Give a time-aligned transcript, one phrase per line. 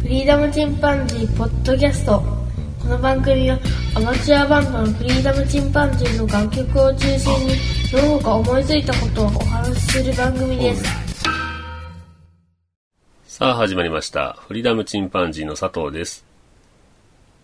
[0.00, 2.22] フリーダムチンパンジーポッドキャスト
[2.80, 3.58] この番組は
[3.94, 7.54] アマチュアバンドのフリーダムチンパンジーの楽曲を中心に
[7.92, 10.84] どうか思いついたことをお話しする番組です
[13.26, 14.36] さあ始まりました。
[14.48, 16.24] フリーダムチンパンジーの佐藤です。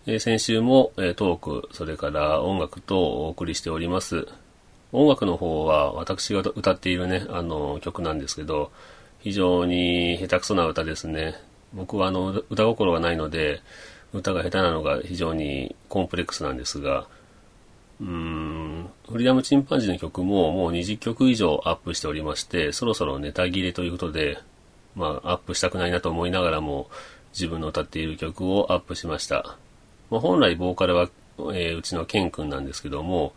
[0.09, 4.27] え先週も、えトーク、それから音楽とお送りしております。
[4.91, 8.73] 音楽の方は私が歌っているね、あの曲なんですけど、
[9.21, 11.37] 非常に下手くそな歌ですね。
[11.75, 13.61] 僕はあの歌心がないので、
[14.13, 17.07] 歌が下手なのが非常にコンプレックスなんですが、
[18.01, 24.39] うーん、フリーダムチンパンジーの曲ももう20曲以上アップしておりまして、そろそろネタ切れということで、
[24.95, 26.89] まあ、アップしたくないなと思いながらも、
[27.33, 29.57] 自分の歌っている曲をアップしました。
[30.11, 31.09] まあ、本来ボーカルは、
[31.53, 33.33] えーうちのケン君なんですけども、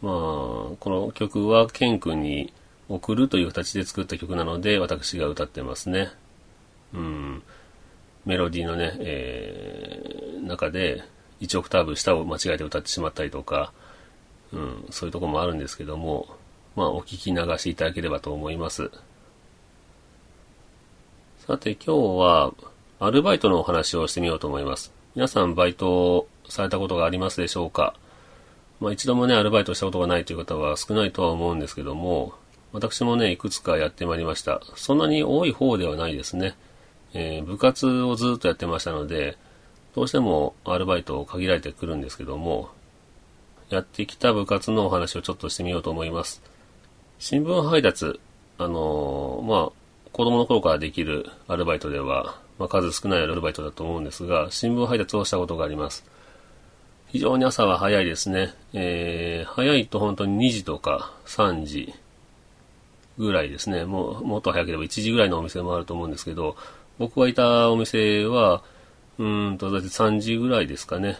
[0.00, 2.52] まあ、この曲はケン君に
[2.88, 6.10] 送るという形で作った曲なので、私が歌ってますね。
[6.94, 7.42] うん。
[8.26, 11.02] メロディーのね、えー中で、
[11.40, 13.72] 1オクターブ下を間違えて歌ってしまったりとか、
[14.52, 16.28] うん、そういうとこもあるんですけども、
[16.76, 18.90] まあ、お聞き流していただければと思います。
[21.46, 22.52] さて今日は
[22.98, 24.92] アルバイトのお話をしてみようと思います。
[25.14, 27.94] 皆さんバイトされたことがありますでしょうか？
[28.80, 32.34] まあ一度もね、アルバイトしたことがないという方は少ないとは思うんですけども、
[32.72, 34.60] 私もね、いくつかやってまいりました。
[34.74, 36.54] そんなに多い方ではないですね。
[37.14, 39.36] えー部活をずっとやってましたので、
[39.94, 42.70] どうしてもアルバイトを限られてくるんですけども、
[43.70, 46.42] やってきた部活のお話をちょっとしてみようと思います。
[47.18, 48.20] 新聞配達、
[48.58, 49.72] あのーまあ、
[50.12, 56.04] 子供の頃からできるアルバイトでは、まあ、数少ないアルバイトだと思うんですが、新聞配達をしたことがあります。
[57.08, 58.54] 非常に朝は早いですね。
[58.72, 61.94] えー、早いと本当に2時とか3時
[63.18, 63.84] ぐらいですね。
[63.84, 66.56] もう、もっと早ければ1時ぐらいのお店もあると思うんですけど、
[66.98, 68.62] 僕がいたお店は、
[69.18, 71.18] うんと、だいたい3時ぐらいですかね。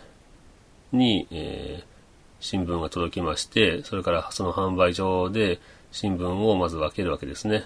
[0.93, 1.97] に、えー
[2.41, 5.59] 新聞が届きまして、それからその販売所で
[5.93, 7.65] 新聞をまず分けるわけですね。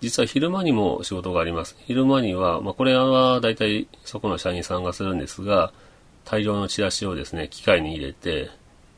[0.00, 1.76] 実は昼間にも仕事があります。
[1.86, 5.72] 昼間には、まあ、これは大体そこの社員さんがするんですが、
[6.24, 8.50] 大量のチラシをですね、機械に入れて、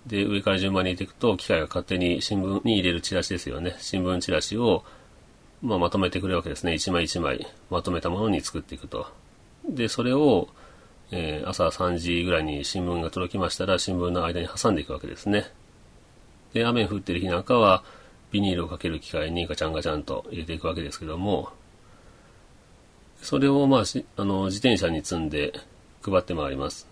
[0.07, 3.77] で、上から順番に入れていくと、機械が勝手に新聞に入れるチラシですよね。
[3.79, 4.85] 新聞チラシを、
[5.63, 6.75] まあ、まとめてくれるわけですね。
[6.75, 9.07] 一枚一枚まとめたものに作っていくと。
[9.69, 10.49] で、それを、
[11.11, 15.47] えー朝3時ぐらいに新聞が届きましたら、新聞の間に挟んでいくわけですね。
[16.53, 17.85] で、雨降ってる日なんかは、
[18.33, 21.51] ビニールをかける機械にガチャンガチャンと入れていくわけですけども、
[23.23, 23.83] それをまあ、
[24.17, 25.53] あの、自転車に積んで
[26.03, 26.87] 配って回ります。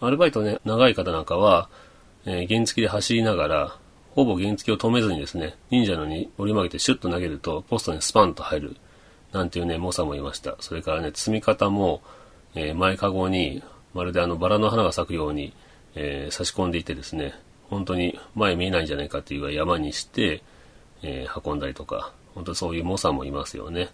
[0.00, 1.68] アルバイトね、長い方なんかは、
[2.24, 3.78] えー原付で走りながら、
[4.16, 8.76] ほぼ原付を止めずにですね、忍者のに折り曲げてシュッと投げると、ポストにスパンと入る、
[9.30, 10.56] なんていうね、猛者もいました。
[10.60, 12.00] それからね、積み方も、
[12.54, 13.62] えー前かごに、
[13.92, 15.52] まるであの、バラの花が咲くように、
[15.94, 17.34] えー差し込んでいてですね、
[17.68, 20.42] 本当に前見えないんじゃないかっていうぐらい山にして、
[21.02, 23.90] えー運んだりとか、本当そういう猛者もいますよね。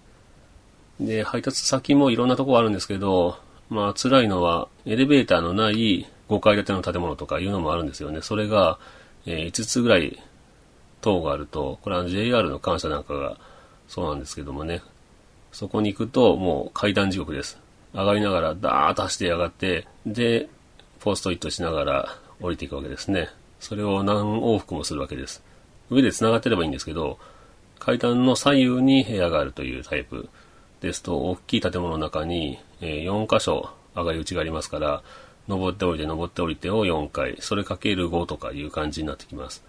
[1.01, 3.39] で、配達先もいろんなとこあるんですけど、
[3.71, 8.23] まあ辛いのはエレベーターのない5階建ての建物とかいうのもあるんですよね。
[8.23, 8.79] それが、
[9.27, 10.21] え5つぐらい
[11.01, 13.37] 塔があると、これは JR の感謝なんかが
[13.89, 14.83] そうなんですけどもね、
[15.53, 17.59] そこに行くともう階段地獄です。
[17.93, 20.49] 上がりながらダーッと走って上がって、で、
[21.01, 23.29] ポストイットしながら降りていくわけですね。
[23.61, 25.43] それを何往復もするわけです。
[25.91, 27.19] 上で繋がってればいいんですけど、
[27.79, 30.29] 階段の左右に部屋があるというタイプ
[30.81, 35.03] ですと、大きい建物の中に、4箇所上がり口がありますから、
[35.49, 39.65] 登って降りて登って降りてを4回、それかける5とかいう感じになってきます。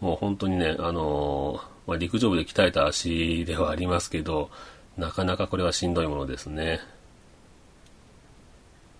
[0.00, 4.50] もう本当にね、あのーまあ、陸上部で鍛えた足ではありますけど、
[4.96, 6.80] なかなかこれはしんどいものですね。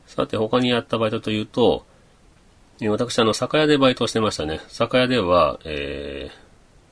[0.07, 1.85] さて、他にやったバイトというと、
[2.81, 4.61] 私、あの、酒屋でバイトをしてましたね。
[4.69, 6.31] 酒屋では、え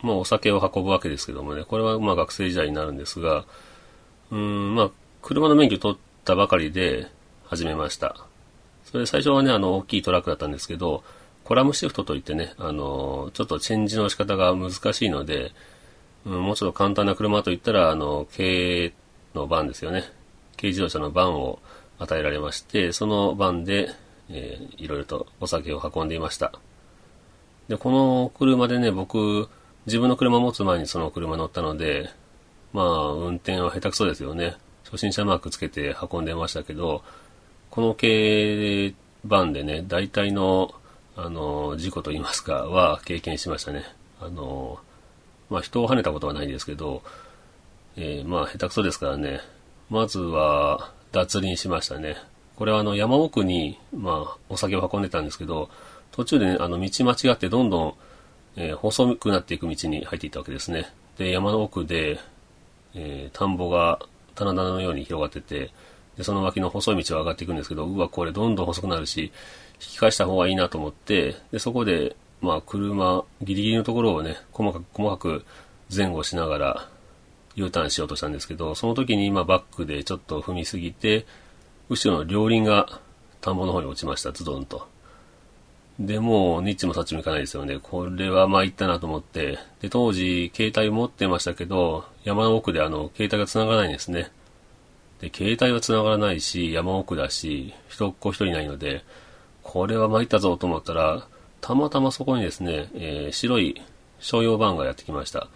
[0.02, 3.44] ー、まあ、お酒を運ぶわけですけどもね、これはまあ学生時代になるんですが、
[4.30, 4.90] うーん、まあ、
[5.22, 7.08] 車の免許取ったばかりで
[7.44, 8.29] 始めました。
[8.90, 11.04] それ最初はね、あの、大きいトラックだったんですけど、
[11.44, 15.52] コラムシフトといってね、あの、ちょっとチェンジの仕方が難しいので、
[16.26, 18.92] うん、もうちょっと簡単な車といったら、あの、軽
[19.34, 20.04] のバンですよね。
[20.56, 21.60] 軽自動車のバンを
[21.98, 23.90] 与えられまして、そのバンで、
[24.28, 26.52] えーいろいろとお酒を運んでいました。
[27.68, 29.48] で、この車でね、僕、
[29.86, 32.10] 自分の車持つ前にその車乗ったので、
[32.72, 34.56] まあ、運転は下手くそですよね。
[34.84, 37.02] 初心者マークつけて運んでましたけど、
[37.70, 38.94] この軽
[39.24, 40.74] バンでね、大体の、
[41.16, 43.84] あの、事故といいますか、は経験しましたね。
[44.20, 44.78] あの、
[45.48, 47.02] まあ、人を跳ねたことはないんですけど、
[47.96, 49.40] えーまあ、下手くそですからね、
[49.88, 52.16] まずは、脱輪しましたね。
[52.56, 55.70] これはあの山奥に、まあ、お酒を運んでたんですけど、
[56.12, 57.94] 途中で、ね、あの道間違ってどんどん、
[58.56, 60.92] えー、細くなっていく道に入っていったわけですね。
[61.18, 62.20] で、山の奥で、
[62.94, 64.00] えー、田んぼが
[64.34, 65.72] 棚田のように広がってて、
[66.20, 69.32] で、その脇の細い道を上がっていくんですけど、うわ、これどんどん細くなるし、
[69.76, 75.46] 引き返した方がいいなと思って、で、そこで、まあ、車、ギリギリのところをね、細かく、細かく
[75.94, 76.88] 前後しながら、
[77.54, 81.24] U ターンしようとしたんですけど、その時に今バックでちょっと踏みすぎて、
[81.88, 83.00] 後ろの両輪が
[83.40, 84.88] 田んぼの方に落ちました、ズドンと。
[85.98, 87.78] で、もう、ニッチもサッチもいかないですよね。
[87.82, 89.58] これは参ったなと思って。
[89.80, 94.30] で、当時、携帯持ってましたけど、山の奥であの、携帯が繋がらないんですね。
[95.20, 99.04] で、携帯は繋がらないし、山奥だし、人っ子一人いないので、
[99.62, 101.26] これは参ったぞと思ったら、
[101.60, 103.80] たまたまそこにですね、えー、白い
[104.18, 105.48] 商用バンがやってきました。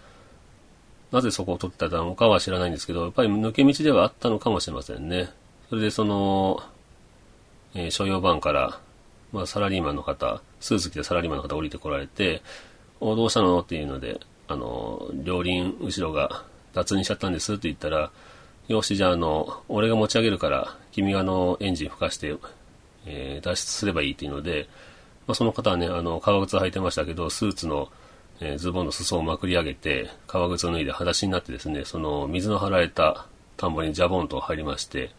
[1.11, 5.29] なぜそこを取ってたのかは知らないんですけど、やっぱり抜け道ではあったのかもしれませんね。
[5.69, 6.61] それでその、
[7.73, 8.79] えー、商用バンから、
[9.31, 12.43] まあ、サラリーマンの方、スーツ着てサラリーマンの方降りてこられて、
[12.99, 13.59] おどうしたの？
[13.59, 18.11] っていうので、あの、両輪後ろが脱輪しちゃったんですって言ったら、
[18.67, 22.35] よし、じゃあ、あの、俺が持ち上げるから、君があの、エンジン吹かして、
[23.05, 24.67] えー、脱出すればいいっていうので、
[25.27, 27.89] まあ、その方はね、あの、革靴履いてましたけど、スーツの、
[28.39, 35.11] えー、ズボンの裾をまくり上げて、革靴を脱いで裸足になってですね、その、水の張られた田んぼにジャボンと入りまして、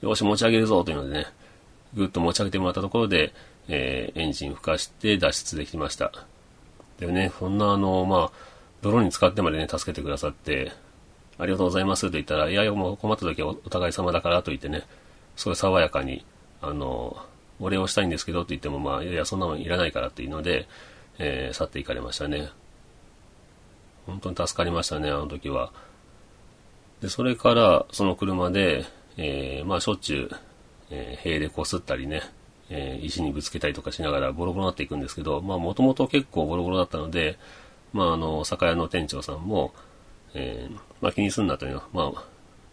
[0.00, 1.26] よし、持ち上げるぞというのでね、
[1.94, 3.32] ぐっと持ち上げてもらったところで、
[3.68, 6.10] えー、エンジン吹かして脱出できました。
[6.98, 8.32] でね、そんなあの、まあ、
[8.82, 10.72] 泥に使ってまでね、助けてくださって、
[11.38, 14.82] ありがとうございますと言ったら、いやいや、もう困った時はお互い様だからと言ってね、
[15.36, 16.24] すごい爽やかに、
[16.60, 17.16] あの、
[17.60, 20.68] お礼をしたいんですけどと言っても、まあ、いやいや、そんなのいらないからっていうので、
[21.18, 22.48] えー、去っていかれましたね。
[24.06, 25.72] 本当に助かりましたね、あの時は。
[27.00, 28.84] で、それから、その車で、
[29.16, 30.36] えー、まあ、しょっちゅう、
[30.90, 32.22] えー、塀でこすったりね、
[32.70, 37.38] えー、石にぶつけたりとかしながらボロボロになっていくんですけど、まあ、もともと結構ボロボロだったので、
[37.92, 39.72] まあ、あの、酒屋の店長さんも、
[40.34, 42.24] えー、まあ、気にすんなというのは、まあ、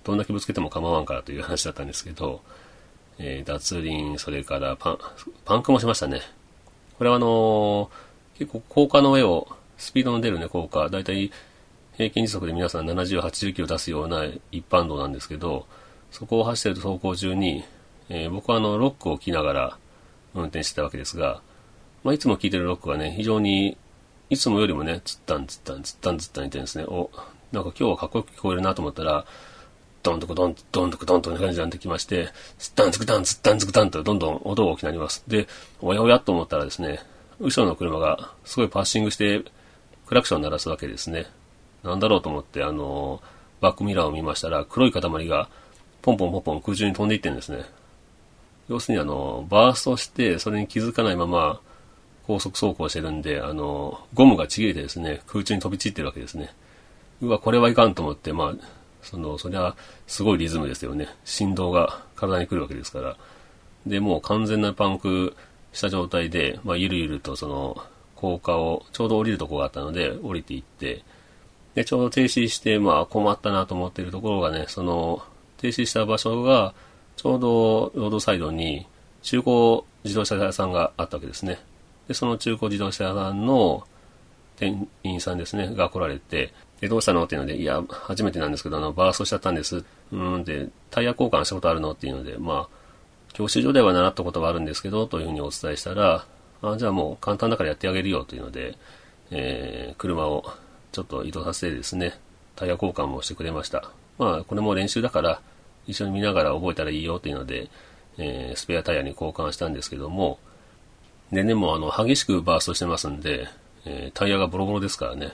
[0.04, 2.42] どんだけぶつけても構わんからという話だったんですけど、
[3.18, 4.98] えー、脱輪、それからパン、
[5.46, 6.22] パンクもしましたね。
[6.98, 9.48] これはあのー、結構高架の上を、
[9.78, 11.32] スピードの出るね、高架、だいたい
[11.98, 15.66] 平均時速で皆さん70、80キロ出すような一般道なんですけど、
[16.12, 17.64] そこを走ってる走行中に、
[18.10, 19.78] えー、僕はあの、ロックを着ながら
[20.34, 21.42] 運転してたわけですが、
[22.04, 23.78] まあ、いつも聴いてるロックがね、非常に、
[24.30, 26.86] いつもよりもね、つったんつったんつったんつったん言ってるんですね。
[26.86, 27.10] お、
[27.56, 29.26] なんか今日はかっこよく聞こえるなと思ったら、
[30.04, 32.30] ドンとこドン、ドンとこドンという感じになってきまして、
[32.60, 35.24] ツッタンツクタン、ツッタンツクタンとどんどん音が大きくなります。
[35.28, 35.48] で、
[35.82, 37.00] おやおやと思ったらですね、
[37.40, 39.44] 後ろの車がすごいパッシングして、
[40.06, 41.26] クラクション鳴らすわけですね。
[41.84, 43.22] なんだろうと思って、あの
[43.62, 45.50] バックミラーを見ましたら、黒い塊が
[46.02, 47.64] ポンポンポンポン空中に飛んでいってるんですね。
[48.68, 51.62] 要するにあの、バーストして、それに気づかないまま、
[52.28, 56.54] 高速走行してるんで、あの、ゴムがちぎれてですね、空中に飛び散ってるわけですね。
[57.22, 58.66] うわ、これはいかんと思って、まあ、
[59.02, 59.76] その、そりゃ、
[60.08, 61.08] すごいリズムですよね。
[61.24, 63.18] 振動が体に来るわけですから。
[63.86, 65.36] で、もう完全なパンク
[65.72, 67.78] した状態で、まあ、ゆるゆるとその、
[68.16, 71.04] 高架を、ちょうど降りるとこがあったので、降りていって、
[71.76, 75.22] で、ちょうど停止して、まあ、困ったなと思っているところがね、その、
[75.58, 76.74] 停止した場所が、
[77.16, 78.88] ちょうどロードサイドに
[79.22, 81.60] 中古自動車屋さんがあったわけですね。
[82.08, 83.86] で、その中古自動車屋さんの
[84.58, 86.54] 店員さんですね、が来られて、
[86.86, 87.24] で、どうしたの？
[87.24, 89.84] っていうので、いや、初めてなんですけど、あの、バーストしちゃったんです。
[90.12, 91.92] うんで、タイヤ交換したことあるの？
[91.92, 92.76] っていうので、まあ、
[93.34, 96.26] 教習所では習ったことがあるんですけど、というふうにお伝えしたら、
[96.62, 98.78] あじゃあもう簡単だからやってあげるよというので、
[99.32, 100.46] えー、車を
[100.92, 102.18] ちょっと移動させてですね、
[102.56, 103.92] タイヤ交換もしてくれました。
[104.18, 105.42] まあ、これも練習だから、
[105.88, 107.70] 一緒に見ながら覚えたらいいよというので、
[108.18, 110.40] えー、スペアタイヤに交換したんですけども、
[111.32, 113.48] でね、もあの、激しくバーストしてますんで、
[113.86, 115.34] えー、タイヤがボロボロですからね、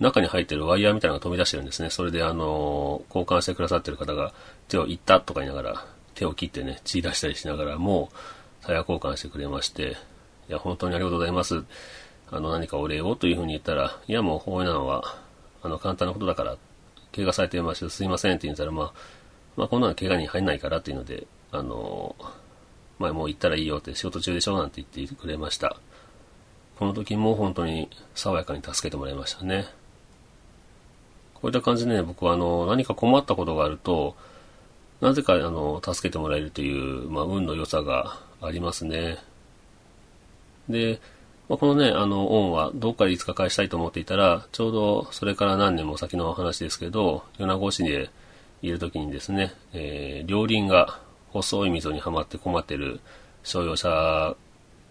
[0.00, 1.90] 中に入ってるワイヤーみたいなのが飛び出してるんですね。
[1.90, 4.32] それであの、交換してくださってる方が
[4.68, 8.10] 手をいったとか言いながら、手を切ってね、血出したりしながらも、
[8.62, 9.96] タイヤ交換してくれまして、
[10.48, 11.62] いや、本当にありがとうございます。
[12.30, 15.16] あの、何かお礼をというふうに言ったら、いや、もう、こういうのは、
[15.62, 16.56] あの、簡単なことだから、
[17.14, 18.92] 怪我されてましてすいませんって言ったら、まあ、
[19.56, 22.14] まあ、こんなの怪我に入んないからっていうので、あの、
[22.98, 25.76] まあ、もう行ったらいいよって仕事中でしょなんて言ってくれました。
[26.78, 29.66] この時も本当に爽やかに助けてもらいましたね。
[31.42, 34.16] こういった感じでね、僕はあの、何か困ったことがあると、
[35.00, 39.18] なぜかあの、助けてもらえるという、まあ、運の良さがありますね。
[40.68, 41.00] で、
[41.48, 48.10] まあ、このね、あの、恩はどっかでいつか返したいと思っていたら、ちょうどそれから何年も先の話ですけど、米子市で、
[48.62, 53.00] いる時にですね、えー、両輪が細い溝にはまって困ってる
[53.42, 54.36] 商用車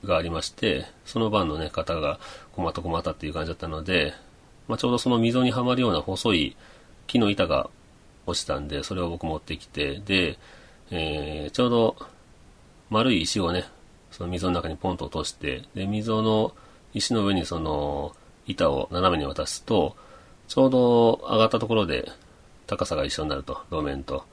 [0.03, 2.20] がありまして、その番のね、方が
[2.56, 4.13] 困った困ったっていう感じだったので、
[4.70, 6.56] まあ、ちょうどその溝にはまるような細い
[7.08, 7.70] 木の板が
[8.28, 10.38] 落ちたんで、それを僕持ってきて、で、
[10.92, 11.96] えー、ちょうど
[12.92, 13.66] 丸い石をね、
[14.12, 16.54] その溝の中にポンと落として、で、溝の
[16.94, 19.96] 石の上にその板を斜めに渡すと、
[20.48, 22.08] ちょうど上がったところで
[22.68, 24.24] 高さが一緒になると、路面と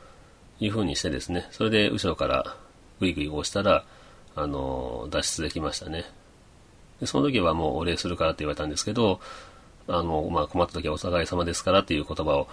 [0.61, 2.57] いう風にしてですね、それで後ろから
[3.00, 3.87] グイグイ押したら、
[4.35, 6.05] あの、脱出できましたね。
[7.00, 9.21] でその時はもうお礼するからって言われたんですけど、
[9.88, 12.49] あの、まあ、困った時はお互い様ですからっていう言葉を、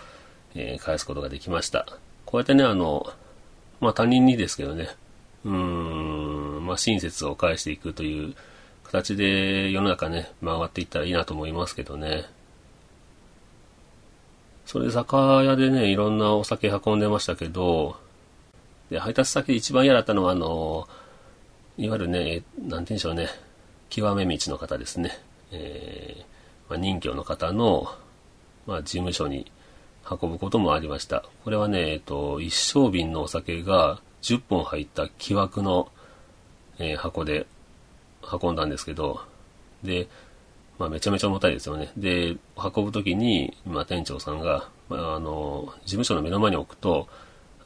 [0.56, 1.86] えー、返すことができました。
[2.25, 3.06] こうやってね、あの、
[3.80, 4.90] まあ、他人にですけどね、
[5.46, 8.34] うーん、まあ、親切を返していくという
[8.84, 12.25] 形で世の中ね、回っていったらいいなと思いますけどね。
[14.66, 17.98] それで酒屋でね、いろんなお酒運んでましたけど、
[18.90, 20.88] で、配達先で一番嫌だったのは、あの、
[21.78, 23.28] いわゆるね、なんて言うんでしょうね、
[23.90, 25.20] 極め道の方ですね。
[25.52, 26.24] えー、
[26.70, 27.88] まあ、任教の方の、
[28.65, 29.51] まあ、事務所に
[30.10, 31.24] 運ぶこともありました。
[31.43, 35.89] これはね、えっと、一升瓶のお酒が10本入った木枠の、
[36.79, 37.46] えー、箱で
[38.22, 39.22] 運んだんですけど、
[39.84, 40.08] で、
[40.79, 41.91] まあ、めちゃめちゃ重たいですよね。
[41.98, 47.08] で、運ぶときに、まあ、店長さんが、まあ、あの、事務所の目の前に置くと、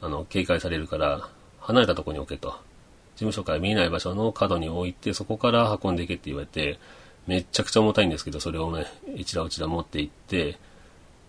[0.00, 1.28] あの、警戒されるから、
[1.60, 2.50] 離れたところに置けと。
[2.50, 6.78] 事務所から見えない場所の角に置いて、そこから運んでいけって言われて、
[7.28, 10.56] めちゃくちゃ重たいんですけど、それをね、一ら一ら持って行って、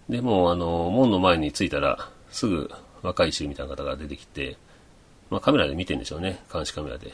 [0.08, 4.56] で、もあの、門の前に着いたら、すぐ若い衆みたいな方が出てきて、
[5.30, 7.14] まあカメラで見てんでしょうね、監視カメラで。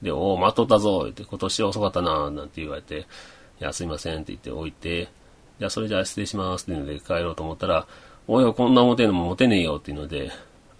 [0.00, 3.00] で、おお、待っとったぞって、今年は遅かったななんて言われて、
[3.60, 5.08] いや、すいませんって言って置いて、
[5.58, 7.86] じゃあそれじゃあ失礼しますっていうので帰ろうと思ったら、
[8.26, 10.30] おいお、こんな重てんのも持てねえよっていうので、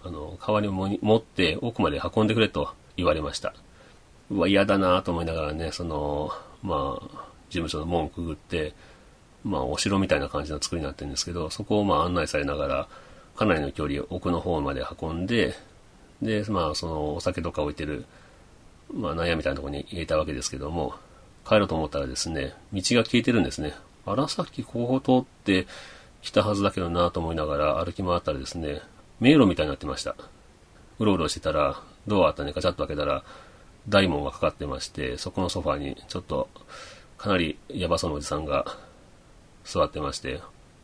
[0.03, 3.53] あの、代わりを持って奥まで運んでくれと言われました。
[4.31, 6.31] うわ、嫌だなと思いながらね、その、
[6.63, 7.05] まあ、
[7.49, 8.73] 事務所の門をくぐって、
[9.43, 12.87] まあ、お城みたいな感じの作りになってるんですけど、そこをまあ案内されながら、
[13.35, 15.55] かなりの距離を奥の方まで運んで、
[16.21, 18.05] で、まあ、その、お酒とか置いてる、
[18.93, 20.95] まあ、悩みたいなとこに入れたわけですけども、
[21.47, 23.73] 帰ろうと思ったらですね、道が消えてるんですね。
[24.05, 25.67] あら、さっきここ通って
[26.21, 28.81] 来たはずだけどなと思いながら歩き回ったらですね、
[29.19, 30.15] 迷路みたいになってました。
[30.99, 33.23] うろうろしてたら、ドアあったね、ガチャッと開けたら、
[33.87, 36.49] 大門がかかってまして、そこのソファにちょっと、
[37.17, 38.77] かなりヤバそうなおじさんが
[39.63, 40.41] 座ってまして、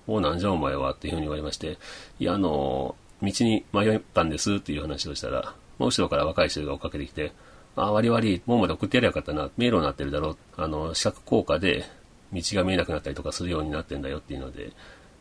[0.07, 0.93] おなんじゃお前は？
[0.93, 1.77] っていうふうに言われまして、
[2.19, 7.31] いや、あの、道に迷ったんですっていう話をしたら、もう後ろから若い人が追っかけてきて、
[7.75, 11.85] あ、悪い悪い、もうまで送ってやりゃよかったな、迷路になってるだろう、あの、視覚効果で
[12.31, 14.71] 道が見えなくなったりとかするようになってんだよっていうので、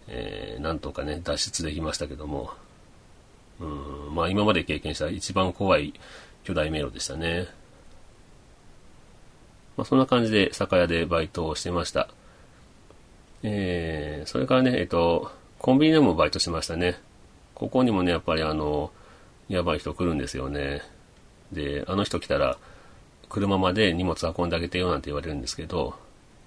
[0.07, 2.51] えー、なんとかね、脱出できましたけども、
[3.61, 5.95] うん、まあ今まで経験した一番怖い
[6.43, 7.47] 巨大迷路でしたね。
[9.77, 12.09] まあそんな感じで酒屋でバイトをしてました。
[13.43, 16.99] えー、それからね、えっと、コンビニでもバイトしましたね。
[17.55, 18.91] ここにもね、やっぱりあの、
[19.49, 20.83] やばい人来るんですよね。
[21.53, 22.59] で、あの人来たら、
[23.29, 25.95] 車まで荷物運んであげてよなんて言われるんですけど、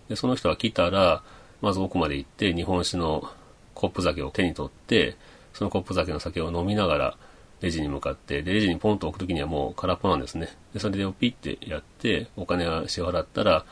[0.09, 1.23] で、その人が来たら、
[1.61, 3.29] まず奥まで行って、日本酒の
[3.73, 5.15] コップ酒を手に取って、
[5.53, 7.17] そのコップ酒の酒を飲みながら、
[7.61, 10.49] レジに向かって、で、レジにポンと置くときにはもう空っぽなんですね。
[10.73, 13.65] で、それでピッてやって、お金が支払ったら、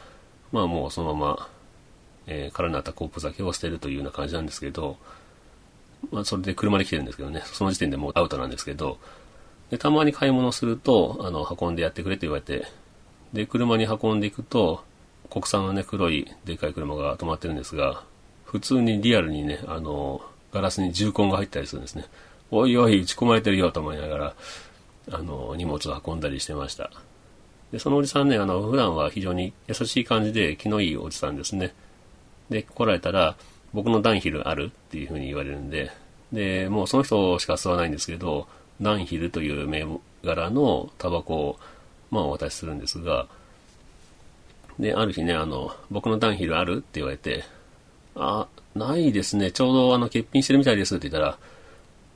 [0.52, 1.50] まあもうそのまま、
[2.28, 4.98] えー、空になったコップ酒を捨てるというような感じなんですけど、
[6.12, 8.98] まあそれで車で来てるんですけどね、その時点でもうアウトなんですけど、
[9.70, 12.66] で、たまに買い物すると、あの、運んでやってくれと言われて、
[13.34, 14.84] で、車に運んでいくと、
[15.30, 18.04] 国産のね、黒いでかい車が止まってるんですが、
[18.46, 20.22] 普通にリアルにね、あの、
[20.54, 22.06] ガラスに重痕が入ったりするんですね。
[22.52, 24.36] おいおい、打ち込まれてるよと思いながら、
[25.12, 26.92] あの、荷物を運んだりしてました。
[27.72, 31.74] で、そのおじさんね、あの、普段は非常に優しい感じで気のいいおじさんですね。
[32.50, 33.36] で、来られたら、
[33.74, 35.92] 僕のダンヒルあるっていうふうに言われるんで、
[36.32, 38.48] で、もうその人しか吸わないんですけど、
[38.82, 39.86] ダンヒルという銘
[40.24, 41.60] 柄のタバコを、
[42.12, 43.28] まあお渡しするんですが、
[44.80, 47.44] で、ある日ね、あの、僕のダンヒルあるって言われて、
[48.16, 49.52] あ、ないですね。
[49.52, 51.38] ちょうどあの、欠品してるみたいですって言ったら、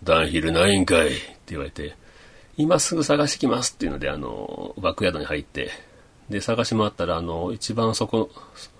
[0.03, 1.95] ダンヒルないんかいって言われて、
[2.57, 5.71] 今すぐ探してきますっていうので、あの、バックヤードに入って、
[6.29, 8.29] で、探し回ったら、あの、一番そこ、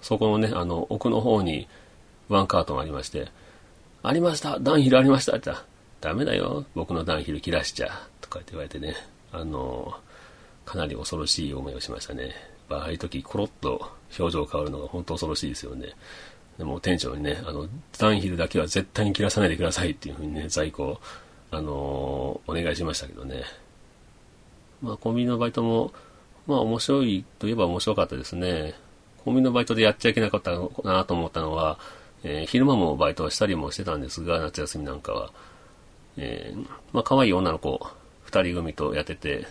[0.02, 1.68] そこのね、あの、奥の方に
[2.28, 3.28] ワンカートンありまして、
[4.04, 8.96] ありましたダンヒルありましたって言ったら、ダメだよ僕のダンヒル切らしちゃとかって言われてね、
[9.32, 9.94] あの、
[10.66, 12.32] かなり恐ろしい思いをしましたね。
[12.70, 15.90] ああいう時、コロッと表情変わるのが本当恐ろしいですよね。
[16.60, 21.00] でも店長にね、あの、ダンヒルだけは絶対に切らさないでくださいっていうふうにね、在庫
[21.52, 23.44] あのお願いしましたけどね。
[24.82, 25.94] まあ、コンビニのバイトも、
[26.48, 28.74] まあ、面白いといえば面白かったですね。
[29.24, 30.52] コンビニのバイトでやっちゃいけなかった
[30.84, 31.80] なと思ったのは、
[32.24, 35.32] えー、昼間もバイトをしたりもしてたんですが、夏休みなんかは。
[36.18, 37.80] えー、まあ、可愛い女の子、
[38.24, 39.48] 二人組とやってて、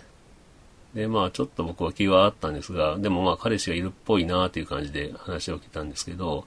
[0.93, 6.45] で、まあ、ちょっと僕は気はあったんですが、でもまあ、彼氏がいるっぽいなっていう感じで話を聞いたんですけど、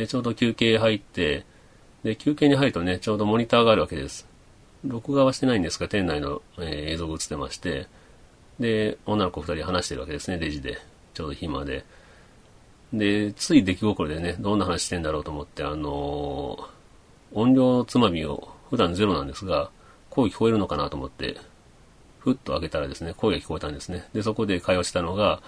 [0.00, 1.44] で、ちょうど休憩入って、
[2.04, 4.26] で、休憩に入るとね、ちょうどモニターがあるわけです。
[4.82, 7.86] 録画はしてないんですが、店内の、えー、映像が映ってまして、
[8.58, 10.78] で、女の子二人話してるわけですね、レジで。
[11.12, 11.84] ちょうど暇で。
[12.94, 19.70] で、つい出来心でね、どんな話してんだろうと思って、あのー、音量つまみを普段ゼロなんですが、
[20.08, 21.36] 声聞こえるのかなと思って、
[22.20, 24.08] ふっと開けたらですね、声が聞こえたんですね。
[24.14, 25.42] で、そこで会話したのが、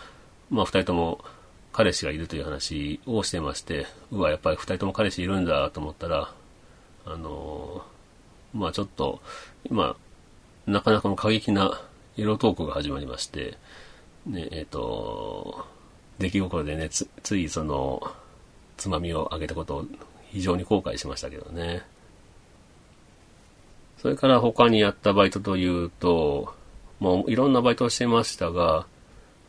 [0.50, 1.24] まあ二人とも
[1.72, 6.32] 彼氏がいるという話をしてまして、うわ、やっぱり二人とも彼氏いるんだと思ったら、
[7.06, 9.20] あのー、まあちょっと、
[9.70, 9.96] 今、
[10.66, 11.80] なかなかの過激な
[12.16, 13.56] 色トークが始まりまして、
[14.26, 15.66] ね、えっ、ー、と、
[16.18, 18.02] 出来心でね、つ、ついその、
[18.76, 19.86] つまみをあげたことを
[20.30, 21.82] 非常に後悔しましたけどね。
[23.98, 26.54] それから他にやったバイトというと、
[27.00, 28.86] もういろんなバイトをしてましたが、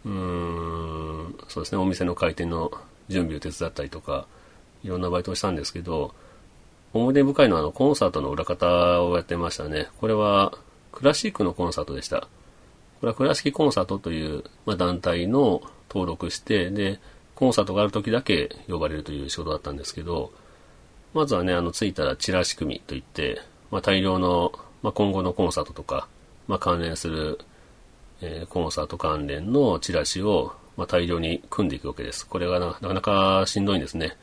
[0.06, 2.72] うん、そうですね、お店の開店の
[3.08, 4.28] 準備を手伝ったりとか、
[4.84, 6.14] いろんなバイトをしたんですけど、
[6.94, 9.88] 思い出深いのはあのコンサートの裏方をやってましたね。
[10.00, 10.54] これは
[10.92, 12.28] クラシックのコンサートでした。
[13.04, 17.02] これは倉敷コンサートという、まあ、団体の登録して、で、
[17.36, 20.32] コンサートがある時だけ呼ばれるという仕事だったんですけど、
[21.14, 23.42] まずはね、あの、着いたらチラシ組といって、
[23.72, 26.08] まあ、大量の、まあ、今後のコンサートとか、
[26.48, 27.40] ま、関連する、
[28.26, 32.26] えー、コンサート関連のチラシを、まあ、大量に組んでいくわけです。
[32.26, 34.16] これがなかなかしんどいんですね。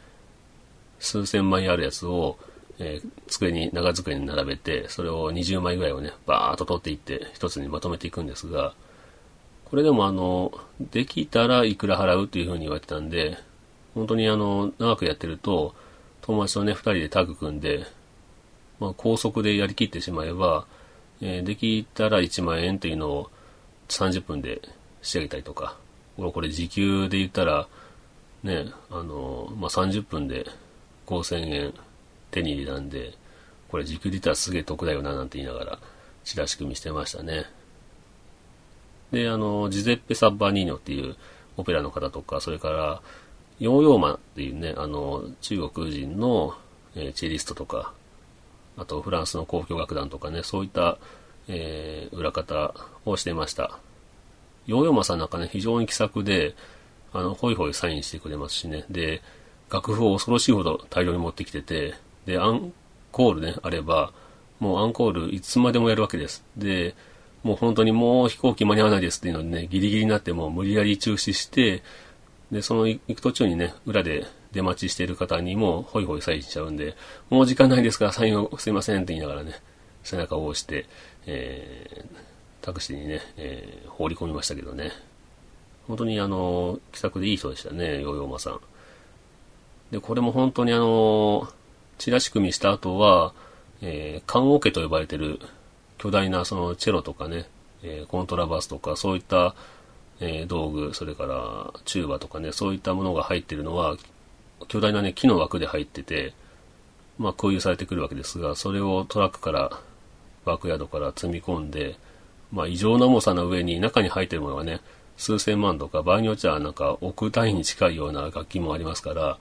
[0.99, 2.39] 数千枚あるやつを、
[2.79, 8.75] えー、机に、長机に並べて、それを20枚ぐらいをね、バーっと取っていって、一つにまとめていくんですが、
[9.67, 13.37] これでもあの、できたらいくら払うっていう風に言われてたんで、
[13.95, 15.75] 本当にあの、長くやってると、
[16.23, 17.85] 友達とね、二人でタッグ組んで、
[18.79, 20.67] まあ、高速でやりきってしまえば、
[21.21, 23.31] えー、できたら1万円っていうのを
[23.91, 24.61] 30分で
[25.03, 25.77] 仕上げたりとか、
[26.17, 27.67] これ時給で言ったら、
[28.43, 30.47] ね、あの、まあ、30分で
[31.07, 31.75] 5000円
[32.31, 33.13] 手に入れたんで、
[33.69, 35.79] これ時給で言ったらすげえ得だよななんて言いながら、
[36.25, 37.47] チラシ組みしてましたね。
[39.13, 41.17] で、あの、ジゼッペ・サッバーニーニョっていう
[41.57, 43.03] オペラの方とか、それから、
[43.59, 46.55] ヨーヨーマンっていうね、あの、中国人の、
[46.95, 47.93] え、チェリストとか、
[48.77, 50.99] あとフランスの交響楽団とかね、そういった、
[51.53, 53.79] えー、裏方をしてました。
[54.67, 56.55] ヨーヨーマさんなんかね、非常に気さくで、
[57.13, 58.85] あの、ホイホイサインしてくれますしね。
[58.89, 59.21] で、
[59.71, 62.73] 楽譜を恐ろしいほど大量に持ってきてて、で、アン
[63.11, 64.13] コールね、あれば、
[64.61, 66.45] もうアンコールいつまでもやるわけです。
[66.57, 66.95] で、
[67.43, 71.83] もう本当にもう飛行機間に合わないですっていうのでね、ギリギリになってもう無理やり中止して、
[72.53, 76.95] で、その行く途中にね、裏で出待ちしている方にもホイホイサインしちゃうんで、
[77.31, 79.55] もう時間ないですからサインをすいませんって言いながらね、
[80.03, 80.87] 背中を押して、
[81.27, 84.93] えー、タクシーにね、えー、放り込みましたけどね。
[85.87, 88.61] 本当にあの、気さくでいい人でしたね、ヨーヨーマさん。
[89.91, 91.49] で、これも本当にあの、
[91.99, 93.33] チラシ組みした後は、
[93.83, 95.41] えー、缶オケと呼ばれてる
[95.99, 97.47] 巨大なそのチェロとかね、
[97.83, 99.55] えー、コントラバスとかそういった、
[100.21, 103.97] えー、道具、それからチューバとかね、そういったものが入ってるのは、
[104.69, 106.35] 巨大なね、木の枠で入ってて、
[107.19, 109.81] まあ空輸されてくるわけですが、それをトラックから、
[110.45, 111.97] バックヤードから積み込んで、
[112.53, 114.81] まあ異常な重さの上に中に入ってるものがね、
[115.17, 119.39] 数千万とか、場合によっちゃなんか億単位に近いような楽器もありますから、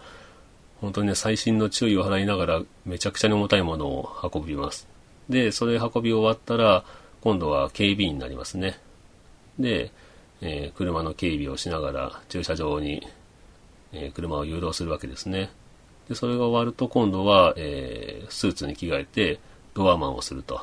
[0.81, 4.87] 本当にね、細心の注意を払いながら、めちゃくちゃに重たいものを運びます。
[5.29, 6.83] で、それ運び終わったら、
[7.21, 8.79] 今度は警備員になりますね。
[9.57, 9.91] で、
[10.41, 13.05] えー、車の警備をしながら駐車場に、
[13.91, 15.49] えー、車を誘導するわけですね。
[16.07, 19.39] で、それが終わると今度は、えー、スーツに着替えて
[19.73, 20.61] ドアマンをすると。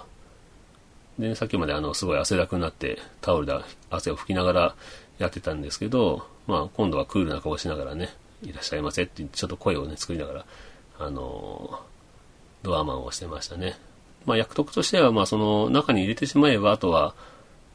[1.18, 3.55] で、さっきまであの、すごい汗だくになってタオルで
[3.90, 4.74] 汗を拭きながら
[5.18, 8.11] やってたんですけど、まあ今度はクールな顔しながらね、
[8.42, 10.46] いらっしゃいませってちょっと声をね、作りながら、
[10.98, 11.81] あの
[12.62, 13.76] ドアマンをしてましたね。
[14.24, 17.14] まあ役得としては、まあその中に入れてしまえば、あとは、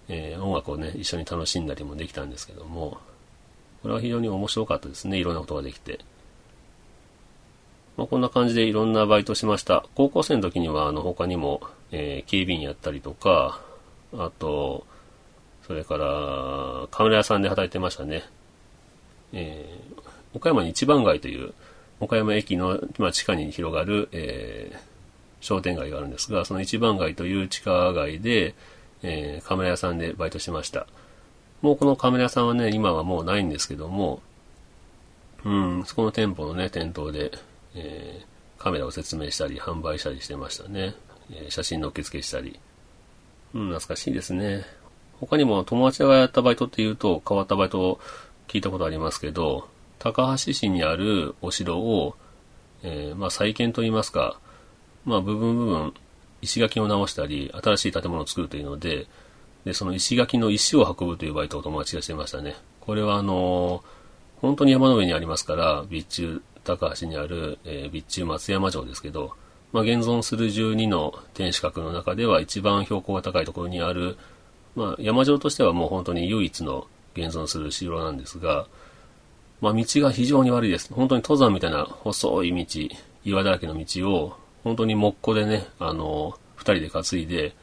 [0.07, 2.99] えー、音楽をね、一緒に楽しんだりもできたんですけども、
[3.81, 5.17] これは非常に面白かったですね。
[5.17, 5.99] いろんなことができて。
[7.97, 9.85] まあ、こんな感じでいろんなバイトしました。
[9.95, 13.61] 高校生の時には、あの、他にも、えー、警備員やったりとか、
[14.13, 14.85] あと、
[15.67, 18.23] それから、カメラ屋さんで働いてましたね。
[19.33, 20.01] えー、
[20.33, 21.53] 岡山に一番街という、
[21.99, 24.77] 岡山駅の、まあ、地下に広がる、えー、
[25.39, 28.55] 商店街があるんですが、その一番街という地下街で、
[29.03, 30.87] えー、カメラ屋さんでバイトしました。
[31.61, 34.21] もうこのカメラ屋さんはね、今はもうないんですけども、
[35.43, 37.31] うん、そこの店舗のね、店頭で、
[37.75, 40.93] えー、カメラを説明したり、販売したりしてましたね。
[41.33, 42.59] え、写真の受付したり。
[43.53, 44.65] うん、懐かしいですね。
[45.19, 47.99] 他にも友達がやったバイトっていうと変わったバイトを
[48.47, 49.67] 聞いたことありますけど、
[49.99, 52.15] 高橋市にあるお城を、
[52.83, 54.39] えー、まあ再建といいますか、
[55.05, 55.93] まあ部分部分
[56.41, 59.07] 石垣を直したり、新しい建物を作るというので、
[59.63, 62.55] で、その石垣の石を運ぶというバイトを友達がしてましたね。
[62.79, 63.81] これはあのー、
[64.41, 69.35] 本当に山の上にありますから、備中高橋にある、えー、備中松山城ですけど、
[69.71, 74.17] まあ、現存する12の天守閣の中では一番標高が高いところにある、
[74.75, 78.67] まあ、山城としてはもう本当に唯一の現存する城なんですが、
[79.61, 80.91] まあ、道が非常に悪いです。
[80.93, 87.55] 本当に登山みたいな細い道、岩だらけの道を、本当に木工でね、あの、二人で担いで、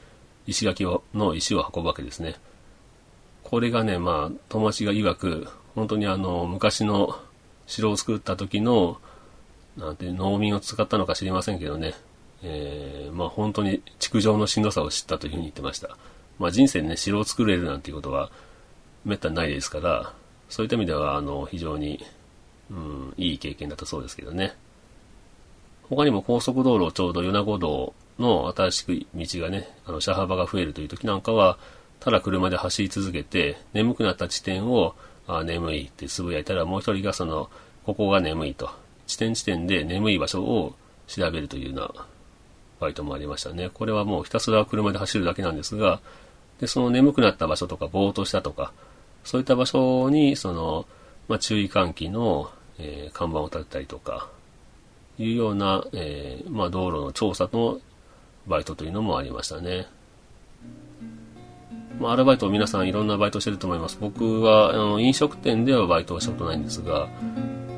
[0.46, 2.36] 石垣の石を運ぶわけですね。
[3.42, 7.18] これがね、まあ、友達が曰く、本当にあの、昔の
[7.66, 8.98] 城を作った時の、
[9.78, 11.94] なんて農民を使ったのか知りませんけどね、
[12.42, 15.96] えー、まあ本当に築城のしんどさを知ったというふうに言ってました。
[16.38, 18.30] まあ人生でね、城を作れるなんていうことは、
[19.04, 20.12] めったにないですから、
[20.48, 22.04] そういった意味では、あの、非常に、
[22.70, 24.54] うん、いい経験だったそうですけどね。
[25.88, 31.58] 他にも高速道路ちょうど米子道の新しく道がね、あの、車幅が増えるという時なんかは、
[32.00, 34.94] ただ車で走り続けて、眠くなった地点を、
[35.26, 37.50] あ眠いってつぶやいたら、もう一人がその、
[37.84, 38.70] ここが眠いと。
[39.08, 40.76] 地点地点で眠い場所を
[41.08, 42.06] 調べるというような
[42.78, 43.70] バイトもありましたね。
[43.72, 46.00] これはもうひたすら車で走るだけなんですが、
[46.60, 48.72] で、その眠くなった場所とか、ぼーっとしたとか、
[49.24, 50.86] そういった場所に、その、
[51.26, 54.28] まあ、注意喚起の、えー、看板を立てたりとか、
[55.18, 57.80] いうような、えー、まあ、道路の調査の
[58.46, 59.86] バイトというのもありましたね。
[61.98, 63.98] まあ、アルバイトを皆さんいろんなバイトをしてると思います。
[64.00, 67.08] 僕は、あの、飲食店ではバイトはしたことないんですが、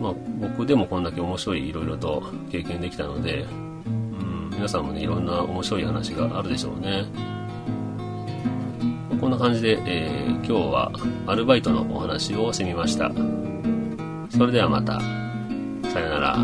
[0.01, 7.05] まあ、僕でもこんだけ面白いいろいろと経験できたので、うん、皆さんもね、いろんな面白い話があるでしょうね。
[9.21, 10.91] こんな感じで、えー、今日は
[11.27, 13.13] アルバイトのお話をしてみました。
[14.31, 14.99] それではまた。
[15.91, 16.35] さよなら。
[16.35, 16.43] フ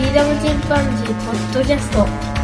[0.00, 2.43] リーダムチンパンジーポッドキャスト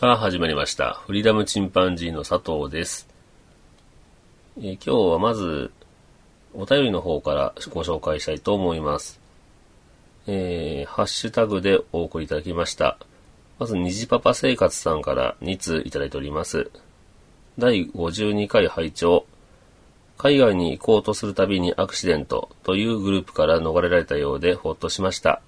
[0.00, 1.02] さあ始まりました。
[1.06, 3.08] フリーダムチンパンジーの佐藤です。
[4.56, 5.72] えー、今日はまず
[6.54, 9.18] お便りの方からご紹介したいと思います。
[10.28, 12.96] えー、ハッシュタグでお送りいただきました。
[13.58, 16.70] まず、虹パパ生活さんから2通いただいております。
[17.58, 19.26] 第52回拝聴
[20.16, 25.42] 海外に行こうとするたびにアクシデントというグループから逃れられたようでほっとしました。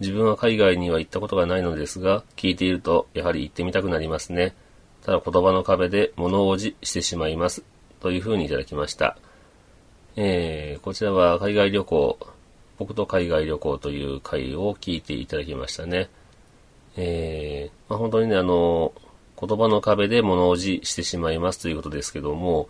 [0.00, 4.54] 自分は海外には行ったことがないのですが、聞いているとやはり行ってみたくなりますね。
[5.04, 7.62] ただ言葉の壁で物おじしてしまいます。
[8.00, 9.16] というふうにいただきました。
[10.16, 12.18] えー、こちらは海外旅行、
[12.78, 16.08] 僕と海外旅行という回を聞いていただきましたね。
[16.96, 18.92] えー、まあ、本当にね、あの、
[19.38, 22.68] 言葉の壁で物おじしてしまいますということですけども、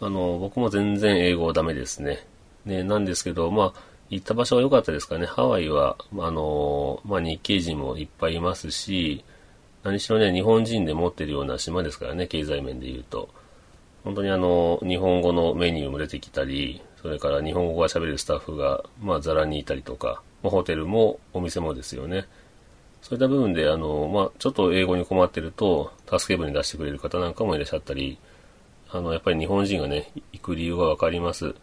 [0.00, 2.24] あの、僕も全然英語ダメですね。
[2.64, 5.26] ね、なんですけど、まあ、行った場所は良かったですかね。
[5.26, 9.24] ハワイは、あの、まあ、日系人もいっぱいいますし、
[9.84, 13.28] 何しろね、日本人で持ってるような島ですからね、経済面で言うと。
[14.02, 22.26] 本当にあの、日本語のメニューも出てきたり、それから日本語が喋れるスタッフが、まあ、ザラにいたりとか、まあ、ホテルもお店もですよね。
[23.02, 28.18] そういった部分で、あの、まあ、ちょっと英語に困ってると、助け舟に出してくれる方なんかもいらっしゃったり、
[28.90, 31.54] あの、やっぱり日本人がね、行く理由がわかります。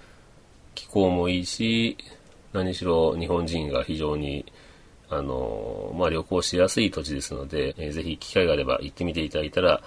[0.74, 1.98] 気候もいいし、
[2.58, 4.46] 何しろ日本人が非常に、
[5.10, 9.82] あの、まあ、旅行しやすい土地ですので、えー、ぜひ機会があれば行ってみていただいたら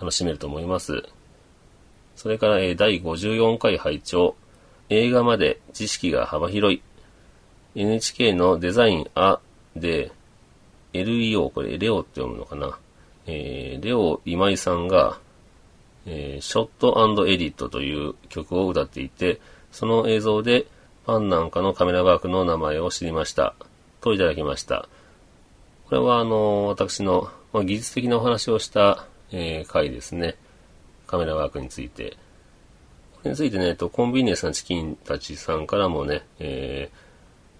[0.00, 1.02] 楽しめると思います。
[2.16, 4.34] それから、えー、第54回拝聴
[4.88, 6.82] 映画まで知識が幅広い。
[7.76, 9.40] NHK のデザインあ
[9.76, 10.12] で、
[10.92, 12.78] LEO、これレオって読むのかな。
[13.26, 15.18] えー、レオ今井さんが、
[16.06, 19.40] えー、ショットエディットという曲を歌っていて、
[19.72, 20.66] その映像で
[21.06, 23.54] ファンなんかのカメラワークの名前を知りました。
[24.00, 24.88] といただきました。
[25.86, 30.36] これはあの、私の、まあ、技術的なお話をした、えー、回ですね。
[31.06, 32.16] カメラワークについて。
[33.16, 36.90] これについてね、とコンビニエンスなチキンたちさんからもね、え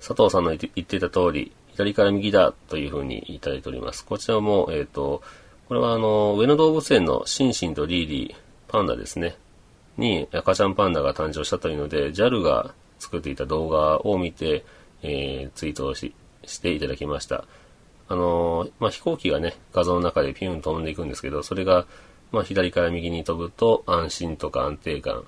[0.01, 4.07] ー、佐藤さんの言っていた通り、左から右だというふうにいただいております。
[4.07, 5.23] こちらも、えっ、ー、と、
[5.69, 9.37] これはあの、上野動物園のシンシンとリーリー、パンダですね。
[9.99, 14.65] に赤ちゃんパンダが誕生したというので、JAL が作っていた動画を見て、
[15.03, 16.15] えー、ツイートをし
[16.47, 17.45] していただきました。
[18.09, 21.87] あのー、まあ、飛行機がね、画像の中でピュン飛んでいくんですけど、それが、
[22.33, 25.25] まあ、左から右に飛ぶと安心とか安定感。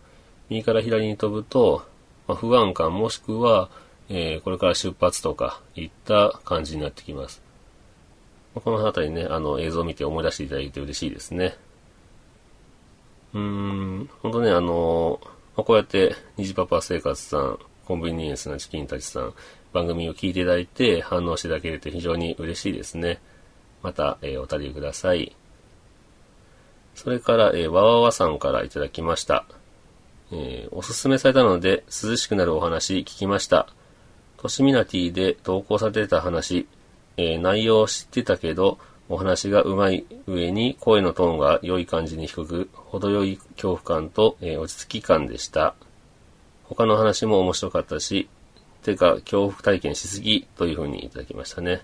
[0.48, 1.86] 右から左に飛ぶと、
[2.28, 3.70] まあ、不安感もしくは、
[4.08, 7.42] えー、これから出発とか、いった感じになってきます。
[8.54, 11.56] この辺りね、あの、映像を見て思い出していただいて嬉しいですね。
[13.34, 15.20] うーん、ほんとね、あの、
[15.57, 19.35] まあ、こうやって、虹パパ生活さん、コンビニエンスなチキンたちさん、
[19.73, 23.21] 番組を聞いていただいて反応していただけると非常に嬉しいですね。
[23.83, 25.35] また、えー、お便りください。
[26.95, 29.47] それから、えー、わわわさんからいただきました。
[30.33, 33.69] えー、おすすめされたので涼しくなるお話聞きました。
[34.38, 36.66] トシミナティで投稿されてた話、
[37.16, 45.75] えー、内容を知ってたけど、お話が上手い上に声のトーンが良い感じに低く、程よい恐怖感と、えー、落ち着き感でした。
[46.64, 48.29] 他の話も面白かったし、
[48.83, 51.83] てか恐怖体験しすぎというふうにいただきましたね。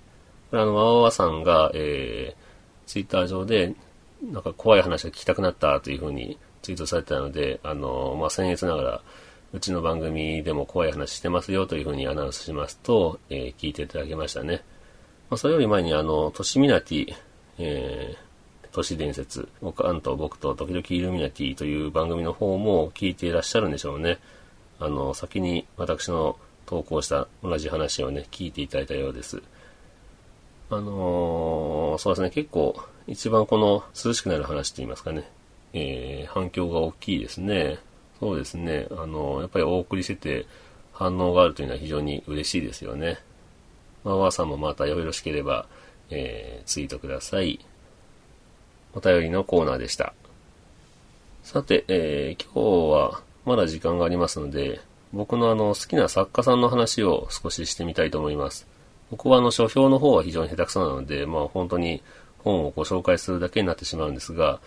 [0.50, 3.74] これあの、わわわさんが、えー、ツイッター上で、
[4.22, 9.02] なんか怖い話が聞きたくなったというふうにツイートされてたので、あの、まあ、僭越ながら、
[9.52, 14.62] うちの番組でも怖い話してますよというふうにアナウンスしますと、えー、聞いていただけましたね。
[15.32, 17.14] まあ、それより前にあの、都市ミナティ、
[17.58, 24.18] えー、都市伝説、おかんと僕と時々イルミナティという番組の方も聞いていらっしゃるんでしょうね。
[24.78, 29.42] あの、先に私の投稿した同じ話をね、聞いていただいたようです。
[30.68, 35.30] あのー、そうですね、結構、一番この涼しくなる話と言いますかね、
[35.72, 37.78] えー、反響が大きいですね。
[38.20, 40.46] そうですね、あのー、やっぱりお送りしてて
[40.92, 43.18] 反応があるというのは非常に嬉しいですよね。
[44.04, 45.66] まあ、わーさんもまたよろしければ、
[46.10, 47.60] えー、ツイートください。
[48.94, 50.12] お便りのコーナーでした。
[51.42, 54.80] さて、えー、今日はまだ時間がありますので、
[55.12, 58.66] 僕のあの好きな作家さんの話を少ししてみたいと思います。
[59.10, 62.02] 僕はあの書評の方は非常に下手くそなので、まあ本当に
[62.38, 64.60] 本をご紹介するだけになってしまうんですが、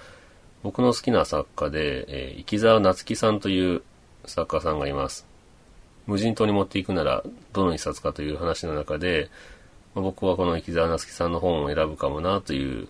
[0.63, 3.82] 僕の好きな作家で、えー、生沢夏樹さんという
[4.26, 5.26] 作家さんがいます。
[6.08, 9.30] 無人島に持っていくならどの一冊かという話の中で、
[9.94, 12.88] まあ、僕はこの生沢夏樹さんの本を選ぶかもなという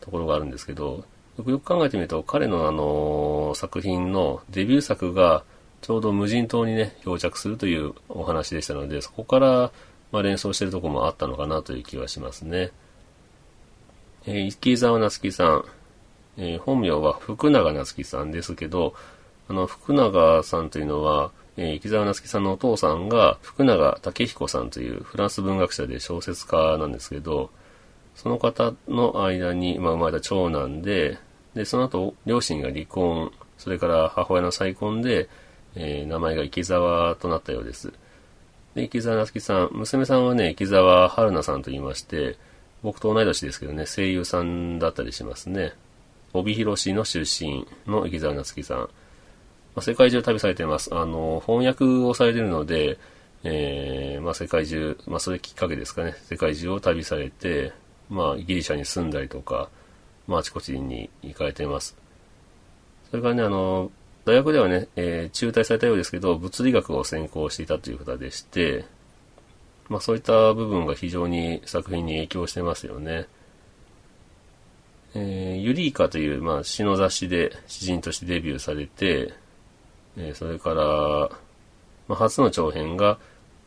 [0.00, 1.04] ところがあるんですけど、
[1.38, 5.44] よくよく考えてみると彼のあの作品のデビュー作が
[5.80, 9.72] ちょうど無人島にね、漂着するというお話でしたので、そこから、
[10.12, 12.70] まあ、連想してるとこもあったのかなという気はしますね。
[14.26, 15.64] えー、池澤夏樹さん、
[16.36, 18.94] えー、本名は福永夏樹さんですけど、
[19.48, 27.50] あの、福永さんというのは、えー、池澤夏樹さんのお父さんが福永武彦さんというフランス文学者で小説家なんですけど、
[28.14, 31.18] その方の間に、まあ、生まれた長男で、
[31.54, 35.28] で、その後、両親が離婚、それから母親の再婚で、
[35.74, 37.92] えー、名前が池澤となったようです。
[38.74, 42.38] で、池澤夏樹さん、娘さんはね、池澤春菜さんと言いまして、
[42.82, 45.74] 僕と同い年ですけどね、声優さんだったりしますね。
[46.32, 48.88] 帯広市の出身の池澤夏樹さん。
[49.80, 50.94] まあ、世界中旅されています。
[50.94, 52.98] あの、翻訳をされているので、
[53.44, 56.14] えー、まあ、世界中、まあ、それきっかけですかね。
[56.24, 57.72] 世界中を旅されて、
[58.10, 59.70] まあ、ギリシャに住んだりとか、
[60.26, 61.96] まあ、あちこちに行かれています。
[63.10, 63.90] それからね、あの、
[64.26, 68.84] 大学ではね、えー、中退されたようですけど、物理学を専攻していたという方でして、
[69.88, 73.26] まあそういった部分が非常に作品に影響してますよね。
[75.14, 79.34] えー、ユリーカという、まあ、詩の雑誌で詩人としてデビューされて、
[80.20, 81.30] えー、それから、
[82.08, 83.18] まあ、初の長編が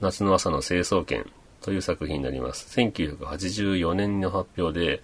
[0.02, 1.26] 夏の朝の清掃権
[1.62, 2.80] という作品になります。
[2.80, 5.02] 1984年の発表で、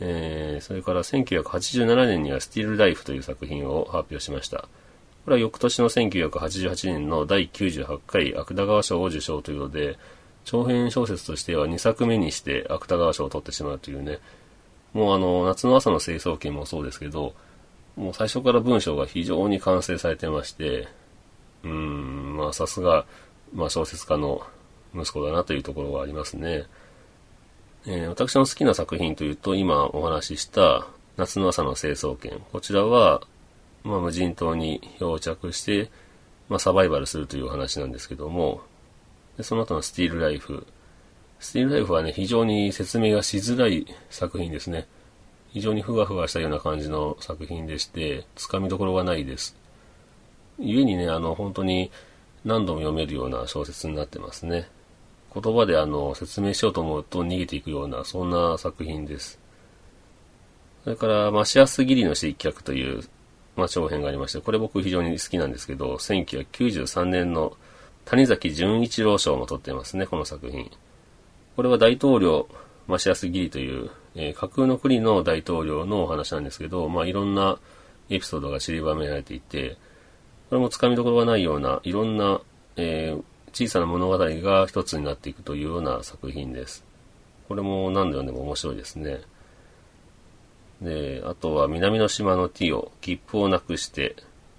[0.00, 4.68] えー、それから1987年にはスティールライフという作品を発表しました。
[5.24, 9.98] これは翌年の1988年の第98回芥川賞を受賞ということで、
[10.44, 14.18] 長編小説としては2作目にして芥川賞を取ってしまうというね、
[14.92, 17.34] もうあの、夏の朝の清掃権もそうですけど、
[17.96, 20.88] もう最初から文章が非常に完成されてまして、
[21.62, 23.04] うん、まあさすが、
[23.54, 24.42] まあ小説家の
[24.94, 26.64] 息子だなというところがありますね。
[27.86, 32.40] えー、私の好きな作品というと、今お話しした夏の朝の清掃権。
[32.52, 33.22] こちらは、
[33.82, 35.90] まあ、無人島に漂着して、
[36.48, 38.60] まあ、サバイバルするというお話なんですけども、
[39.36, 40.66] でその後のスティールライフ。
[41.40, 44.86] スティールライフはね、非常に説明がしづらい作品ですね。
[45.52, 49.54] 非常にふわふわしたような感じの作品でして、つかみどころがないです。
[50.58, 51.90] 故にね、あの、本当に
[52.44, 54.68] 何度も読めるような小説になってますね。
[55.34, 59.38] 言葉であの、説明しようと思うと逃げていくような、そんな作品です。
[60.84, 63.02] それから、マシアス・ギリの失脚という、
[63.56, 67.56] まあ、長編がありまして、これ僕非常に好きなんですけど、1993年の
[68.04, 70.70] 谷崎潤一郎賞も取ってますね、この作品。
[71.56, 72.48] これは大統領、
[72.88, 77.58] マシアス・ギリという、えー、架空の国の大統領のお話なんですけど、まあ、いろんな
[78.10, 79.76] エピソードが散りばめられていて、
[80.50, 82.40] これもつかみどころがないような、いろんな、
[82.76, 83.22] えー、
[83.52, 86.84] 小さな物語が一つになっていくというような作品です。
[87.48, 89.20] これも何度読んでも面白いですね。
[90.82, 94.16] で、あとは南の島のティオ、切符をなくして、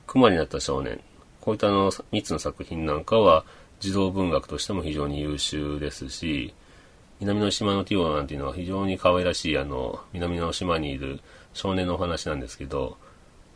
[0.08, 1.00] 熊になった少年。
[1.42, 3.44] こういったあの3つの作品なんかは
[3.80, 6.54] 児童文学としても非常に優秀ですし、
[7.24, 11.22] 南の島のティオなんていうのは非常に可愛らしいあの、南の島にいる
[11.54, 12.98] 少年のお話なんですけど、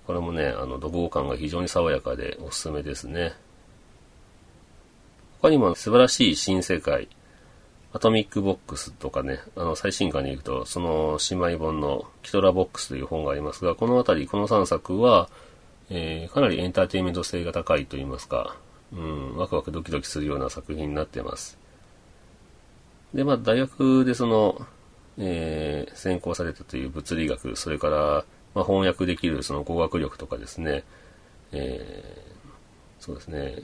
[0.05, 3.33] これもね、あの、読後感が非常に爽やかでおすすめですね。
[5.41, 7.09] 他にも素晴らしい新世界、
[7.91, 15.29] アトミックボックスとかね、あの、最新刊に行くと、その姉妹本のキトラボックスという本がありますが、このあたり、この3作は、
[15.89, 18.55] えー、かなりエンターテインメント性が高いと言いますか、
[18.93, 21.57] うん、ワクワクドキドキするような作品になってます。
[23.13, 24.65] で、まあ、大学でその、
[25.17, 30.83] えー、専攻されたという物理学、それから、まあ、翻訳できるその語学力とかですね、
[31.51, 33.55] えー、そうですね、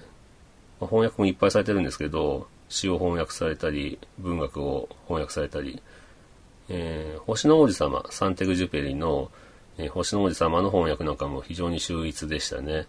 [0.79, 5.82] まあ、翻訳もいっぱいされてるんですけど、詩を翻訳されたり、文学を翻訳されたり、
[6.69, 9.29] えー、星の王子様、サンテグジュペリの、
[9.77, 12.88] えー、星の王子様の翻訳なんかも非常に秀逸でしたね。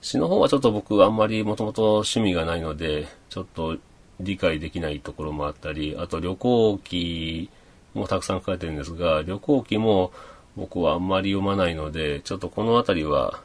[0.00, 3.76] 詩の方はちょっと僕あんまりもともと趣味がないので、ちょっと
[4.20, 7.50] 理解できないところもあったり、あと旅行記
[7.94, 10.12] もたくさん書かれてるんですが、旅行記も
[10.56, 13.40] 僕はあんまり読まないので、ちょっとこの辺りは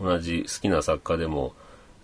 [0.00, 1.52] 同じ好きな作家でも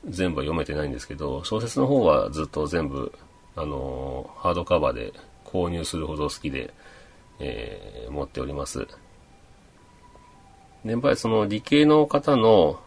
[0.08, 3.12] 全部読めてないんですけど、小説の方はずっと全部、
[3.56, 5.12] あのー、ハードカバーで
[5.44, 6.72] 購入するほど好きで、
[7.40, 8.86] えー、持っております。
[10.84, 12.80] で、やっぱりその理系の方の、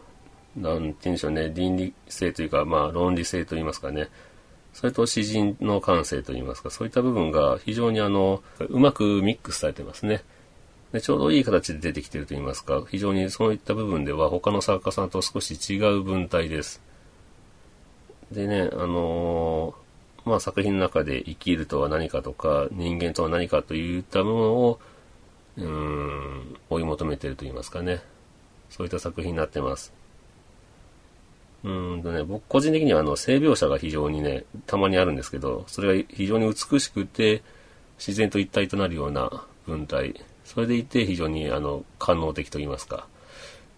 [0.56, 4.08] なんて言うんでしょうね、倫理性というか、まあ論理性と言いますかね、
[4.78, 10.22] それと詩人の感性といいますか、そういった部分が非常にあの、うまくミックスされてますね。
[10.92, 16.80] でちょうどいい形で出てきてると言いますか、非常にそういった部分では他の作家さんと少し違う文体です。
[18.30, 24.80] でね、あのー、まあ、作品の中で生きるとは何かとか、人間とは何かといったものを、
[25.56, 28.00] うん、追い求めてると言いますかね。
[28.70, 29.97] そういった作品になってます。
[31.68, 37.42] うんとね、僕個人的にはあの、性描写が非常にね、たまにあるんですけど、それが非常に美しくて、
[37.98, 40.14] 自然と一体となるような文体。
[40.44, 43.06] それでいて非常にあの、官能的と言いますか。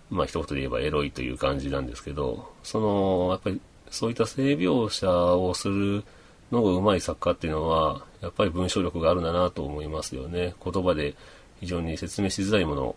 [0.09, 6.05] まあ一言で言えばエロいという感じなんですけど、その、やっぱりそういった性描写をする
[6.53, 10.55] のが上手い作家っていうのは、やっぱり文章力があるんだなと思いますよね。
[10.64, 11.16] 言葉で
[11.59, 12.94] 非常に説明しづらいもの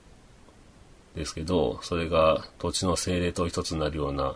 [1.16, 4.36] ですけど、それが土地の精霊と一つになるような、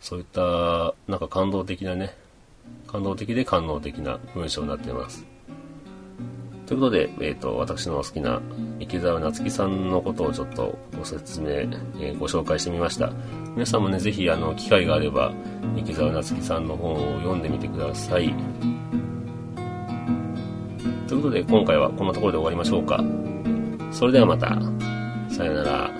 [0.00, 2.14] そういったなんか感動的なね、
[2.86, 5.24] 感動的で官能的な文章になっています。
[6.66, 8.40] ということで、えっ、ー、と、私の好きな
[8.78, 13.12] 池澤夏樹さんのことをちょっとご説明、えー、ご紹介してみました。
[13.54, 15.32] 皆さんもね、ぜひ、あの、機会があれば、
[15.76, 18.32] 池澤夏樹さんの本を読んでみてください。
[21.08, 23.04] ということで、今回はこんなところで終わりましょうか。
[23.90, 24.56] それではまた。
[25.28, 25.90] さよなら。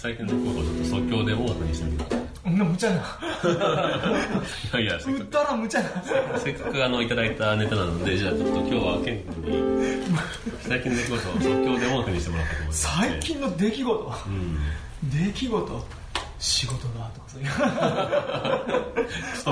[0.00, 2.28] 最近のことをちょっと即興でオープンにしてみてください。
[2.44, 2.94] そんな無茶な。
[2.94, 2.98] い
[4.76, 5.44] やいや、せっかく。
[5.50, 5.88] ら無茶な。
[6.38, 10.06] せっかくあの、いただいたネタなので、じゃあちょっと今日はケン君に、
[10.60, 12.82] 最近の出来事を即興でオープンにしてもらったと思います。
[12.96, 14.58] 最近の出来事、うん、
[15.02, 15.86] 出来事？
[16.38, 17.44] 仕事だとかそうい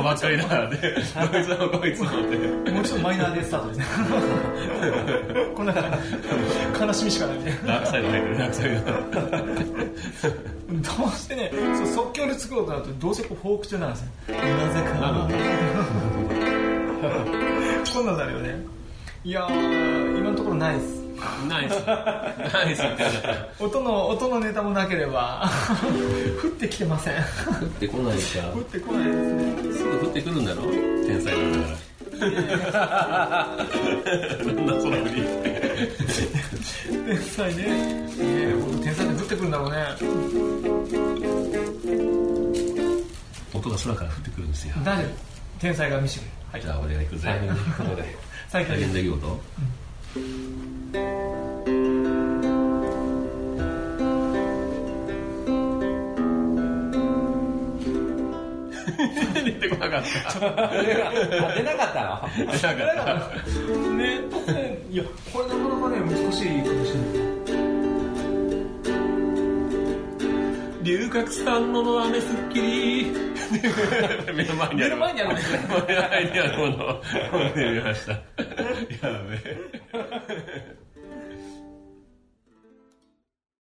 [0.05, 0.77] ばっかりだで
[1.31, 2.13] こいつもこいつもっ
[2.65, 3.85] てもうちょっとマイナーでスタートですね。
[5.57, 5.75] こんな
[6.81, 7.61] 悲しみしかないみたいな。
[7.67, 8.39] ダークサイド入ってる。
[8.39, 8.77] ダークサイド
[10.77, 14.07] どうしてねそう即興で作ろうとなるとどうせこうフォーク中なんですよ。
[14.29, 14.37] な
[14.73, 14.95] ぜか。
[14.95, 15.29] な
[17.93, 18.57] こんなんなるよね。
[19.25, 21.06] いやー今のところないです
[21.49, 21.73] ナイス。
[21.87, 22.35] ナ
[22.71, 23.23] イスって言っちゃっ
[23.59, 23.65] た。
[23.65, 25.49] 音の音のネタもなければ
[26.43, 27.23] 降ってきてません降っ
[27.79, 28.23] てこないか。
[28.55, 30.63] 降ってこないですねすぐ降ってくるんだろ？
[31.07, 31.77] 天才なんだから。
[32.17, 32.23] な
[34.63, 35.23] んだその振り。
[37.07, 37.63] 天才ね
[38.19, 39.77] えー、本当天才って降ってくるんだろうね
[43.53, 44.75] 音が空から降ってくるんですよ。
[44.85, 45.09] 大丈夫
[45.61, 47.29] 天才が見せてくれるはいじゃあ俺が行くぜ。
[47.29, 47.41] はい
[48.49, 49.41] 最近大変出来事
[59.45, 60.41] 出てこなかった。
[60.41, 63.51] 出なかったの出なかった。
[63.93, 67.26] ね突然いやこれなかなかね難しいかもしれない
[70.87, 73.13] 龍角散のの飴すっきり。
[74.33, 74.91] 目の前にある。
[74.91, 75.41] 目の前にあるね
[75.89, 77.03] 目の前にあるものを
[77.43, 78.13] 飲んでみました。
[78.13, 78.21] や
[79.25, 80.86] べえ。